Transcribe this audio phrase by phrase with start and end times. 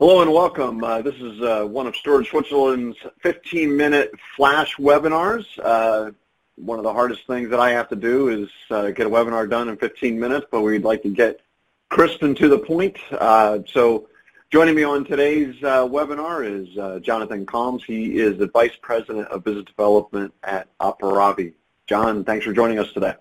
[0.00, 0.84] Hello and welcome.
[0.84, 5.44] Uh, this is uh, one of Storage Switzerland's 15-minute flash webinars.
[5.60, 6.12] Uh,
[6.54, 9.50] one of the hardest things that I have to do is uh, get a webinar
[9.50, 11.40] done in 15 minutes, but we'd like to get
[11.88, 12.96] crisp and to the point.
[13.10, 14.08] Uh, so
[14.52, 17.82] joining me on today's uh, webinar is Jonathan Calmes.
[17.82, 21.54] He is the Vice President of Business Development at Aparavi.
[21.88, 23.14] John, thanks for joining us today.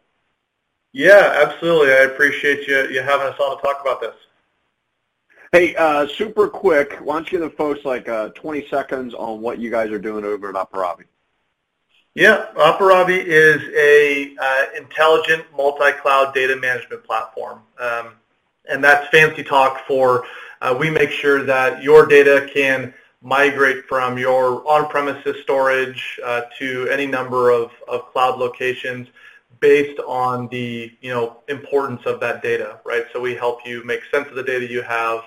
[0.93, 1.91] Yeah, absolutely.
[1.93, 4.13] I appreciate you, you having us on to talk about this.
[5.57, 9.41] Hey, uh, super quick, why don't you give the folks like uh, 20 seconds on
[9.41, 11.05] what you guys are doing over at Aparavi?
[12.13, 17.61] Yeah, Aparavi is a uh, intelligent multi-cloud data management platform.
[17.79, 18.09] Um,
[18.69, 20.25] and that's fancy talk for
[20.61, 22.93] uh, we make sure that your data can
[23.23, 29.07] migrate from your on-premises storage uh, to any number of, of cloud locations
[29.59, 33.05] based on the you know importance of that data, right?
[33.11, 35.23] So we help you make sense of the data you have,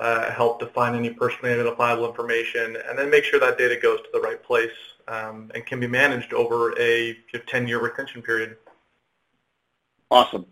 [0.00, 4.08] uh, help define any personally identifiable information, and then make sure that data goes to
[4.12, 4.72] the right place
[5.08, 8.56] um, and can be managed over a 10-year retention period.
[10.10, 10.46] Awesome.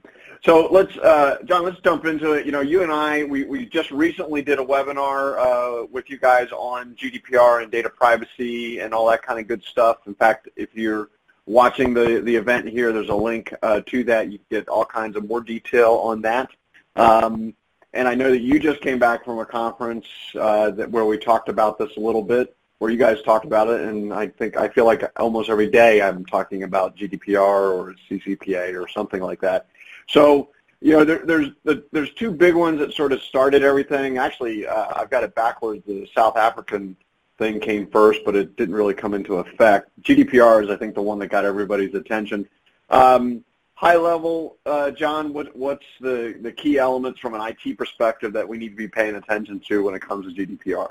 [0.44, 2.46] So let's, uh, John, let's jump into it.
[2.46, 6.18] You know, you and I, we, we just recently did a webinar uh, with you
[6.18, 9.98] guys on GDPR and data privacy and all that kind of good stuff.
[10.06, 11.08] In fact, if you're
[11.46, 14.30] watching the, the event here, there's a link uh, to that.
[14.30, 16.50] You get all kinds of more detail on that.
[16.94, 17.54] Um,
[17.94, 20.06] and I know that you just came back from a conference
[20.38, 23.68] uh, that where we talked about this a little bit, where you guys talked about
[23.68, 27.94] it, and I think I feel like almost every day I'm talking about GDPR or
[28.08, 29.66] CCPA or something like that.
[30.08, 34.18] So you know, there, there's the, there's two big ones that sort of started everything.
[34.18, 35.82] Actually, uh, I've got it backwards.
[35.86, 36.96] The South African
[37.36, 39.90] thing came first, but it didn't really come into effect.
[40.02, 42.48] GDPR is, I think, the one that got everybody's attention.
[42.90, 43.44] Um,
[43.78, 48.48] high level, uh, John, what, what's the, the key elements from an IT perspective that
[48.48, 50.88] we need to be paying attention to when it comes to GDPR?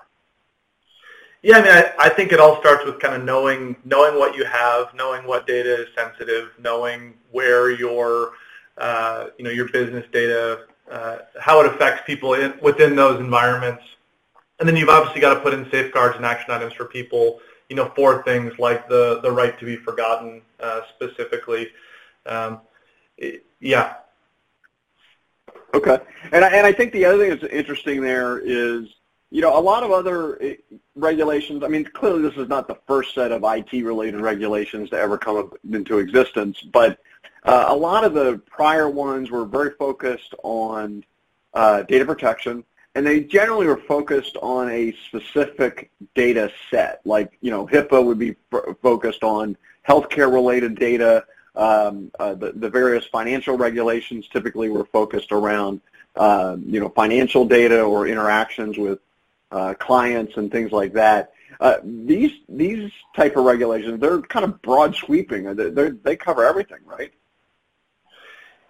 [1.43, 4.38] Yeah, I mean, I, I think it all starts with kind of knowing knowing what
[4.38, 8.31] you have, knowing what data is sensitive, knowing where your
[8.77, 13.83] uh, you know your business data, uh, how it affects people in, within those environments,
[14.59, 17.39] and then you've obviously got to put in safeguards and action items for people,
[17.70, 21.70] you know, for things like the the right to be forgotten uh, specifically.
[22.26, 22.61] Um,
[23.60, 23.95] yeah.
[25.73, 26.00] Okay,
[26.32, 28.88] and I, and I think the other thing that's interesting there is,
[29.32, 30.55] you know, a lot of other eh,
[30.95, 31.64] regulations.
[31.64, 35.52] I mean, clearly this is not the first set of IT-related regulations to ever come
[35.72, 37.00] into existence, but
[37.44, 41.04] uh, a lot of the prior ones were very focused on
[41.54, 42.64] uh, data protection,
[42.95, 47.02] and they generally were focused on a specific data set.
[47.06, 49.56] Like, you know, HIPAA would be f- focused on
[49.88, 51.26] healthcare-related data.
[51.58, 55.82] Um, uh, the, the various financial regulations typically were focused around,
[56.16, 59.00] uh, you know, financial data or interactions with
[59.52, 61.34] uh, clients and things like that.
[61.60, 65.56] Uh, these these type of regulations, they're kind of broad sweeping.
[65.56, 67.12] They they cover everything, right?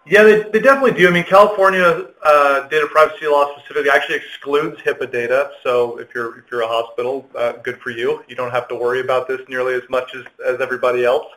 [0.10, 1.10] Yeah, they, they definitely do.
[1.10, 5.52] I mean, California uh, data privacy law specifically actually excludes HIPAA data.
[5.64, 8.24] So if you're if you're a hospital, uh, good for you.
[8.30, 11.28] You don't have to worry about this nearly as much as, as everybody else.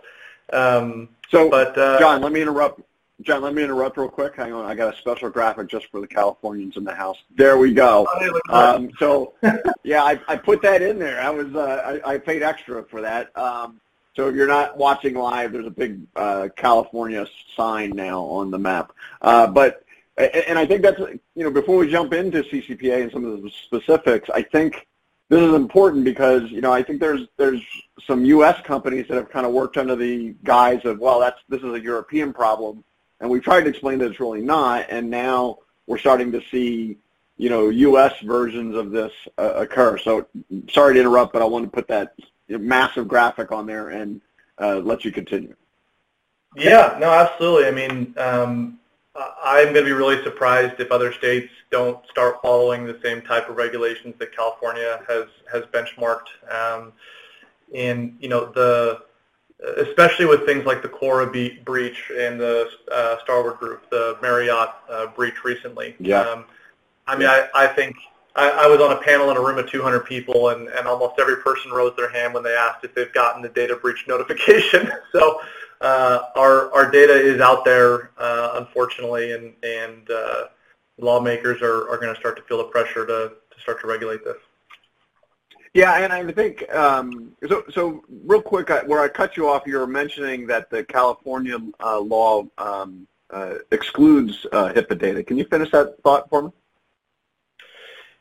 [0.53, 2.81] Um, so, but uh, John, let me interrupt.
[3.23, 4.35] John, let me interrupt real quick.
[4.35, 7.19] Hang on, I got a special graphic just for the Californians in the house.
[7.37, 8.09] There we go.
[8.49, 9.35] Um, so,
[9.83, 11.21] yeah, I, I put that in there.
[11.21, 13.37] I was uh, I, I paid extra for that.
[13.37, 13.81] Um,
[14.17, 18.59] so if you're not watching live, there's a big uh, California sign now on the
[18.59, 18.93] map.
[19.23, 19.85] Uh, but
[20.17, 23.51] and I think that's you know before we jump into CCPA and some of the
[23.51, 24.87] specifics, I think
[25.31, 27.63] this is important because you know I think there's there's
[28.07, 28.61] some U.S.
[28.63, 31.81] companies that have kind of worked under the guise of well that's this is a
[31.81, 32.85] European problem,
[33.21, 36.99] and we've tried to explain that it's really not, and now we're starting to see
[37.39, 38.13] you know U.S.
[38.25, 39.97] versions of this uh, occur.
[39.99, 40.27] So
[40.69, 42.15] sorry to interrupt, but I want to put that
[42.49, 44.21] massive graphic on there and
[44.61, 45.55] uh, let you continue.
[46.57, 47.69] Yeah, no, absolutely.
[47.69, 48.80] I mean, um,
[49.17, 53.49] I'm going to be really surprised if other states don't start following the same type
[53.49, 56.29] of regulations that California has has benchmarked.
[56.51, 56.93] Um,
[57.75, 59.03] and you know, the
[59.79, 65.09] especially with things like the Quora breach and the uh, Starwood Group, the Marriott uh,
[65.09, 65.97] breach recently.
[65.99, 66.23] Yeah.
[66.23, 66.45] Um,
[67.07, 67.97] I mean, I, I think
[68.37, 71.19] I, I was on a panel in a room of 200 people, and, and almost
[71.19, 74.91] every person rose their hand when they asked if they've gotten the data breach notification.
[75.13, 75.41] so
[75.81, 80.45] uh, our our data is out there, uh, unfortunately, and and uh,
[80.99, 84.25] lawmakers are, are going to start to feel the pressure to, to start to regulate
[84.25, 84.37] this.
[85.73, 87.65] Yeah, and I think um, so.
[87.71, 92.01] So real quick, where I cut you off, you were mentioning that the California uh,
[92.01, 95.23] law um, uh, excludes uh, HIPAA data.
[95.23, 96.51] Can you finish that thought for me?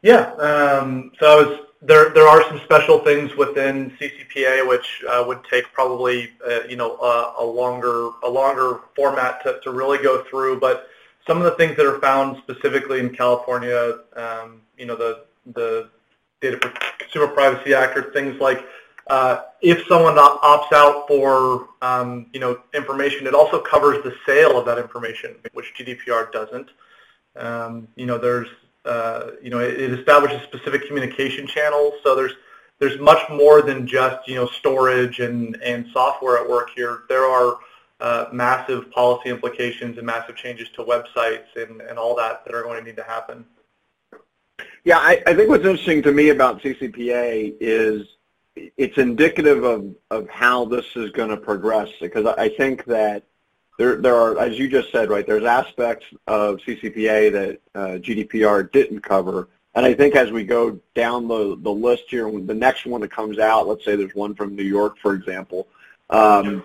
[0.02, 0.32] Yeah.
[0.36, 6.32] Um, so there there are some special things within CCPA which uh, would take probably
[6.46, 6.98] uh, you know
[7.40, 10.60] a longer a longer format to, to really go through.
[10.60, 10.88] But
[11.26, 15.90] some of the things that are found specifically in California, um, you know the the
[16.42, 16.58] Data
[17.00, 18.66] Consumer Privacy Act are things like
[19.08, 24.58] uh, if someone opts out for um, you know information, it also covers the sale
[24.58, 26.70] of that information, which GDPR doesn't.
[27.36, 28.50] Um, you know, there's
[28.86, 31.94] uh, you know, it, it, establishes specific communication channels.
[32.04, 32.34] So there's
[32.80, 37.04] there's much more than just you know storage and and software at work here.
[37.10, 37.58] There are
[38.00, 42.64] uh, massive policy implications and massive changes to websites and, and all that that are
[42.64, 43.46] going to need to happen.
[44.86, 48.08] Yeah, I, I think what's interesting to me about CCPA is
[48.56, 53.24] it's indicative of, of how this is going to progress because I think that
[53.80, 58.70] there, there are, as you just said, right, there's aspects of CCPA that uh, GDPR
[58.74, 59.48] didn't cover.
[59.74, 63.12] And I think as we go down the, the list here, the next one that
[63.12, 65.66] comes out, let's say there's one from New York, for example,
[66.10, 66.62] um,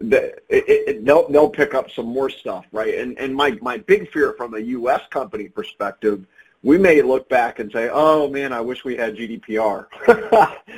[0.00, 2.96] the, it, it, they'll, they'll pick up some more stuff, right?
[2.96, 5.00] And, and my, my big fear from a U.S.
[5.10, 6.24] company perspective,
[6.62, 9.86] we may look back and say, oh, man, I wish we had GDPR.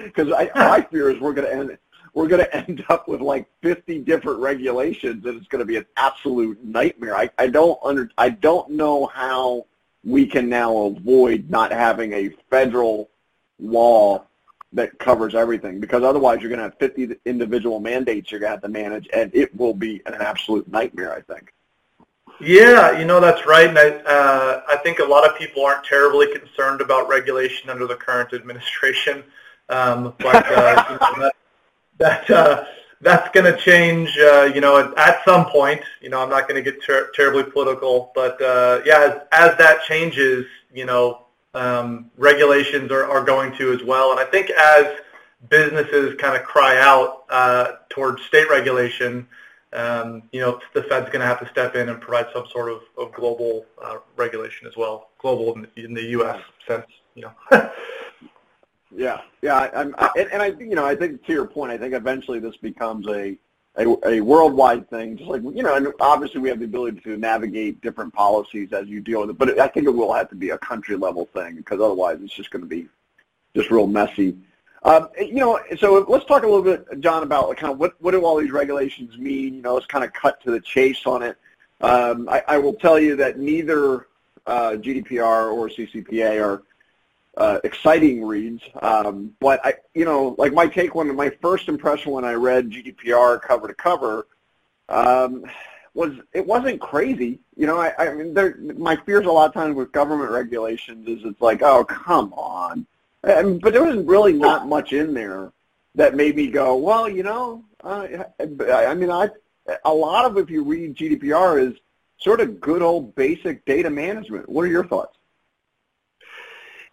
[0.05, 1.79] Because my fear is we're going to end
[2.15, 5.77] we're going to end up with like 50 different regulations, and it's going to be
[5.77, 7.17] an absolute nightmare.
[7.17, 9.67] I, I don't under, I don't know how
[10.05, 13.11] we can now avoid not having a federal
[13.59, 14.25] law
[14.73, 18.57] that covers everything because otherwise you're going to have 50 individual mandates you're going to
[18.57, 21.55] have to manage and it will be an absolute nightmare I think.
[22.41, 25.85] Yeah, you know that's right, and I, uh, I think a lot of people aren't
[25.85, 29.23] terribly concerned about regulation under the current administration,
[29.69, 31.33] um, but uh, you know, that,
[31.99, 32.64] that uh,
[33.00, 35.82] that's going to change, uh, you know, at, at some point.
[36.00, 39.00] You know, I'm not going to get ter- terribly political, but uh, yeah,
[39.32, 44.11] as, as that changes, you know, um, regulations are, are going to as well.
[44.11, 44.87] And I think as
[45.49, 49.29] businesses kind of cry out uh, towards state regulation,
[49.73, 52.73] um, you know, the Fed's going to have to step in and provide some sort
[52.73, 56.41] of, of global uh, regulation as well, global in in the U.S.
[56.67, 57.70] sense, you know.
[58.96, 61.79] Yeah, yeah, I'm, I, and, and I, you know, I think to your point, I
[61.79, 63.37] think eventually this becomes a,
[63.76, 65.17] a a worldwide thing.
[65.17, 68.87] Just like you know, and obviously we have the ability to navigate different policies as
[68.87, 71.26] you deal with it, but I think it will have to be a country level
[71.26, 72.87] thing because otherwise it's just going to be
[73.56, 74.37] just real messy.
[74.85, 78.12] Um, you know, so let's talk a little bit, John, about kind of what what
[78.12, 79.55] do all these regulations mean?
[79.55, 81.37] You know, let's kind of cut to the chase on it.
[81.81, 84.06] Um, I, I will tell you that neither
[84.46, 86.62] uh, GDPR or CCPA are
[87.37, 88.63] uh, exciting reads.
[88.83, 92.71] Um, but I, you know, like my take one, my first impression when I read
[92.71, 94.27] GDPR cover to cover
[94.89, 95.45] um,
[95.95, 97.39] was it wasn't crazy.
[97.57, 101.09] You know, I, I mean, there, my fears a lot of times with government regulations
[101.09, 102.87] is it's like, oh, come on.
[103.25, 105.53] I but there was really not much in there
[105.95, 108.07] that made me go, well, you know, uh,
[108.41, 109.31] I mean, I
[109.85, 111.79] a lot of if you read GDPR is
[112.19, 114.49] sort of good old basic data management.
[114.49, 115.17] What are your thoughts?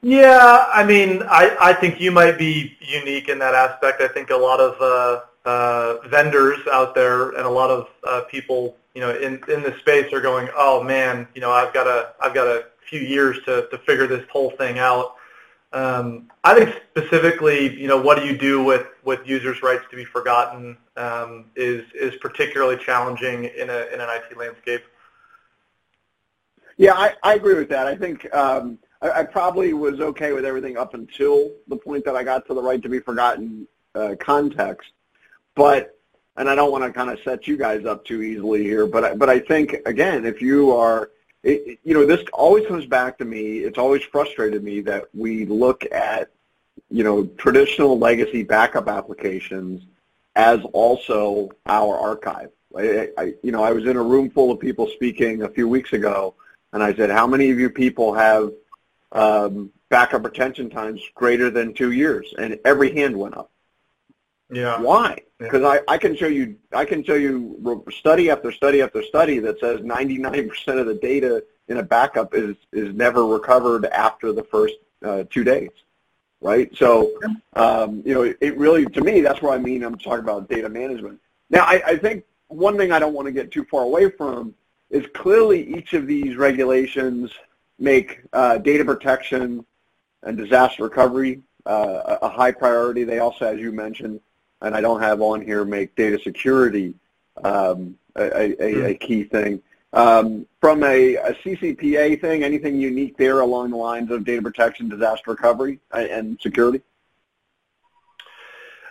[0.02, 4.02] Yeah, I mean, I, I think you might be unique in that aspect.
[4.02, 8.22] I think a lot of uh, uh, vendors out there and a lot of uh,
[8.22, 11.86] people, you know, in in the space are going, oh man, you know, I've got
[11.86, 15.18] a I've got a few years to to figure this whole thing out.
[15.72, 19.96] Um, I think specifically, you know, what do you do with with users' rights to
[19.96, 24.82] be forgotten um, is is particularly challenging in a in an IT landscape.
[26.78, 27.86] Yeah, I, I agree with that.
[27.86, 28.34] I think.
[28.34, 32.46] Um, I, I probably was okay with everything up until the point that I got
[32.48, 34.92] to the right to be forgotten uh, context.
[35.56, 35.98] But
[36.38, 39.04] and I don't want to kind of set you guys up too easily here, but
[39.04, 41.12] I, but I think again, if you are,
[41.44, 43.60] it, you know, this always comes back to me.
[43.60, 46.30] It's always frustrated me that we look at,
[46.90, 49.84] you know, traditional legacy backup applications
[50.36, 52.50] as also our archive.
[52.78, 55.68] I, I, you know, I was in a room full of people speaking a few
[55.68, 56.36] weeks ago,
[56.72, 58.54] and I said, "How many of you people have
[59.12, 63.52] um, backup retention times greater than two years, and every hand went up.
[64.52, 64.82] Yeah.
[64.82, 65.20] Why?
[65.38, 65.80] Because yeah.
[65.88, 69.60] I, I can show you I can show you study after study after study that
[69.60, 74.76] says 99% of the data in a backup is is never recovered after the first
[75.04, 75.72] uh, two days,
[76.42, 76.70] right?
[76.76, 77.12] So,
[77.54, 79.84] um, you know, it, it really to me that's what I mean.
[79.84, 81.20] I'm talking about data management.
[81.50, 84.54] Now, I, I think one thing I don't want to get too far away from
[84.90, 87.32] is clearly each of these regulations
[87.82, 89.66] make uh, data protection
[90.24, 93.04] and disaster recovery uh, a high priority.
[93.04, 94.22] They also, as you mentioned,
[94.62, 96.94] and I don't have on here, make data security
[97.44, 99.62] um, a, a, a, key thing.
[99.94, 104.88] Um, from a, a, CCPA thing, anything unique there along the lines of data protection,
[104.88, 106.82] disaster recovery, uh, and security?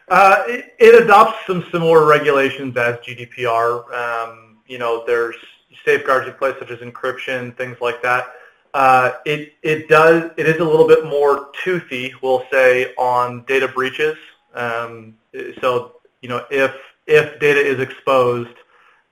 [0.09, 3.93] Uh, it, it, adopts some similar regulations as GDPR.
[3.95, 5.37] Um, you know, there's
[5.85, 8.35] safeguards in place such as encryption, things like that.
[8.73, 13.67] Uh, it it does it is a little bit more toothy, we'll say, on data
[13.67, 14.17] breaches.
[14.55, 15.17] Um,
[15.61, 16.75] so you know, if
[17.07, 18.57] if data is exposed,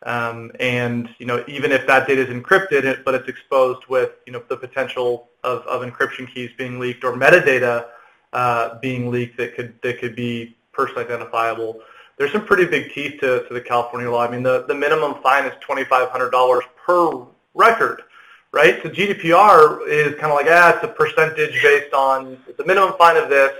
[0.05, 4.33] um, and you know, even if that data is encrypted, but it's exposed with you
[4.33, 7.87] know the potential of, of encryption keys being leaked or metadata
[8.33, 11.81] uh, being leaked that could that could be personally identifiable.
[12.17, 14.27] There's some pretty big teeth to, to the California law.
[14.27, 18.03] I mean, the, the minimum fine is $2,500 per record,
[18.53, 18.81] right?
[18.83, 22.95] So GDPR is kind of like, ah, it's a percentage based on, it's a minimum
[22.99, 23.53] fine of this,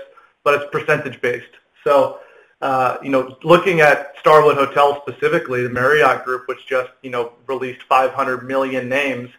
[0.43, 1.51] but it's percentage based.
[1.83, 2.19] So
[2.61, 7.33] uh, you know, looking at Starwood Hotels specifically, the Marriott Group, which just, you know,
[7.47, 9.29] released 500 million names,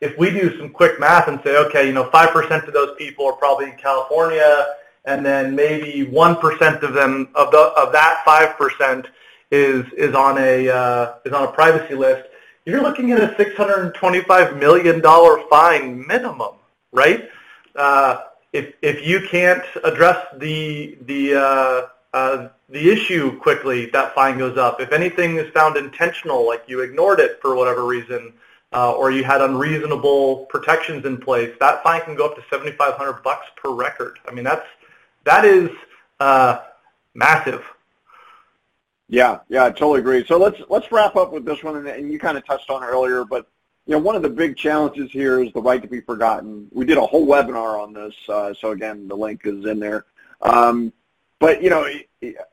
[0.00, 3.26] if we do some quick math and say, okay, you know, 5% of those people
[3.26, 4.66] are probably in California,
[5.06, 9.06] and then maybe 1% of them, of, the, of that 5%
[9.50, 12.27] is, is, on a, uh, is on a privacy list,
[12.68, 15.02] you're looking at a $625 million
[15.48, 16.52] fine minimum,
[16.92, 17.28] right?
[17.74, 24.36] Uh, if, if you can't address the, the, uh, uh, the issue quickly, that fine
[24.36, 24.80] goes up.
[24.80, 28.34] If anything is found intentional, like you ignored it for whatever reason,
[28.72, 33.22] uh, or you had unreasonable protections in place, that fine can go up to 7,500
[33.22, 34.18] bucks per record.
[34.28, 34.66] I mean, that's
[35.24, 35.70] that is
[36.20, 36.60] uh,
[37.14, 37.64] massive.
[39.08, 40.24] Yeah, yeah, I totally agree.
[40.26, 43.24] So let's let's wrap up with this one, and you kind of touched on earlier,
[43.24, 43.48] but
[43.86, 46.68] you know, one of the big challenges here is the right to be forgotten.
[46.72, 50.04] We did a whole webinar on this, uh, so again, the link is in there.
[50.42, 50.92] Um,
[51.38, 51.88] but you know,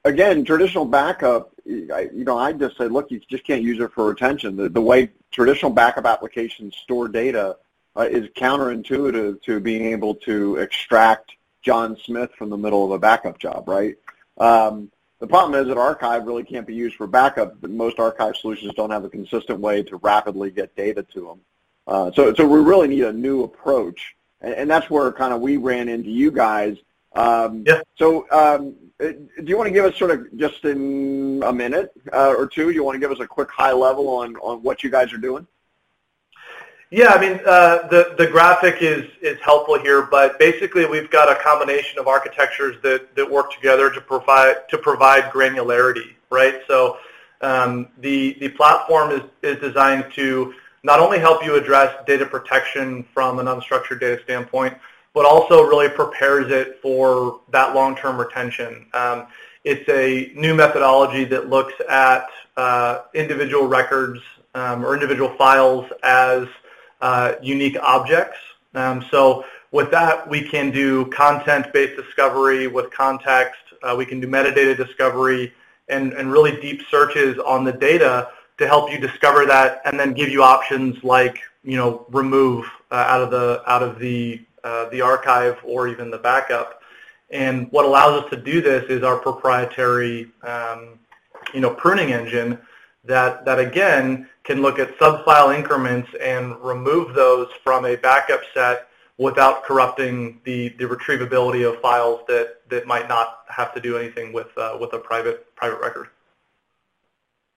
[0.06, 4.08] again, traditional backup, you know, I just said, look, you just can't use it for
[4.08, 4.56] retention.
[4.56, 7.58] The, the way traditional backup applications store data
[7.98, 11.34] uh, is counterintuitive to being able to extract
[11.64, 13.98] John Smith from the middle of a backup job, right?
[14.38, 17.60] Um, the problem is that archive really can't be used for backup.
[17.62, 21.40] But most archive solutions don't have a consistent way to rapidly get data to them.
[21.88, 25.42] Uh, so, so we really need a new approach, and, and that's where kind of
[25.42, 26.78] we ran into you guys
[27.16, 27.82] um, yeah.
[27.98, 31.92] So um, uh, do you want to give us sort of just in a minute
[32.14, 34.62] uh, or two, do you want to give us a quick high level on, on
[34.62, 35.48] what you guys are doing?
[36.92, 41.30] Yeah, I mean, uh, the, the graphic is, is helpful here, but basically we've got
[41.30, 46.62] a combination of architectures that, that work together to provide, to provide granularity, right?
[46.68, 46.98] So
[47.42, 53.04] um, the, the platform is, is designed to not only help you address data protection
[53.14, 54.78] from an unstructured data standpoint,
[55.16, 58.86] but also really prepares it for that long-term retention.
[58.94, 59.28] Um,
[59.64, 62.28] it's a new methodology that looks at
[62.58, 64.20] uh, individual records
[64.54, 66.48] um, or individual files as
[67.02, 68.38] uh, unique objects.
[68.74, 73.60] Um, so with that, we can do content-based discovery with context.
[73.84, 75.54] Uh, we can do metadata discovery
[75.90, 80.14] and, and really deep searches on the data to help you discover that and then
[80.14, 84.90] give you options like, you know, remove uh, out of the out of the uh,
[84.90, 86.82] the archive or even the backup.
[87.32, 91.00] And what allows us to do this is our proprietary, um,
[91.54, 92.60] you know, pruning engine
[93.06, 98.88] that, that again can look at subfile increments and remove those from a backup set
[99.18, 104.34] without corrupting the, the retrievability of files that, that might not have to do anything
[104.34, 106.08] with, uh, with a private, private record.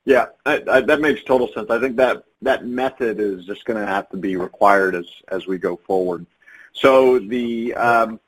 [0.04, 1.68] Yeah, I, I, that makes total sense.
[1.70, 5.46] I think that that method is just going to have to be required as as
[5.46, 6.24] we go forward.
[6.72, 8.18] So the um,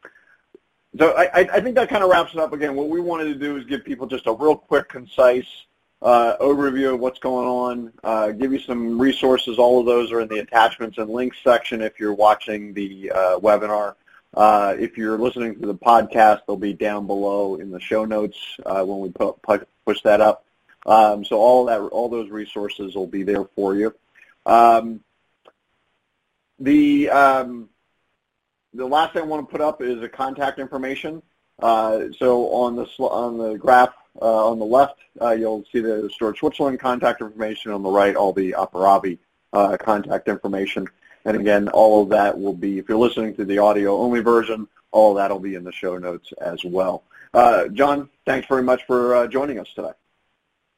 [0.98, 2.52] so I, I think that kind of wraps it up.
[2.52, 5.46] Again, what we wanted to do is give people just a real quick, concise
[6.02, 7.92] uh, overview of what's going on.
[8.02, 9.58] Uh, give you some resources.
[9.58, 13.38] All of those are in the attachments and links section if you're watching the uh,
[13.38, 13.94] webinar.
[14.32, 18.38] Uh, if you're listening to the podcast, they'll be down below in the show notes
[18.64, 20.44] uh, when we pu- pu- push that up.
[20.86, 23.94] Um, so all that, all those resources will be there for you.
[24.46, 25.00] Um,
[26.58, 27.68] the um,
[28.72, 31.22] the last thing I want to put up is a contact information.
[31.60, 36.38] Uh, so on the on the graph on the left, uh, you'll see the Storage
[36.38, 37.72] Switzerland contact information.
[37.72, 39.18] On the right, all the Aparavi
[39.52, 40.86] uh, contact information.
[41.24, 45.14] And again, all of that will be, if you're listening to the audio-only version, all
[45.14, 47.04] that will be in the show notes as well.
[47.34, 49.92] Uh, John, thanks very much for uh, joining us today.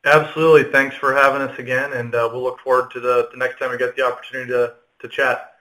[0.04, 0.70] Absolutely.
[0.72, 3.78] Thanks for having us again, and we'll look forward to the, the next time we
[3.78, 5.54] get the opportunity to, to chat.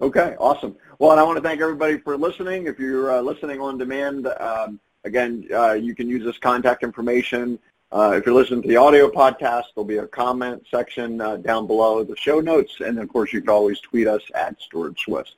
[0.00, 0.76] Okay, awesome.
[0.98, 2.66] Well, and I want to thank everybody for listening.
[2.66, 7.58] If you're uh, listening on demand, um, again, uh, you can use this contact information
[7.92, 11.66] Uh, if you're listening to the audio podcast, there'll be a comment section uh, down
[11.66, 15.34] below the show notes, and of course, you can always tweet us at Storage Swiss.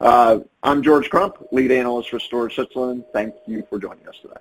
[0.00, 3.04] Uh, I'm George Crump, lead analyst for Storage Switzerland.
[3.12, 4.40] Thank you for joining us today.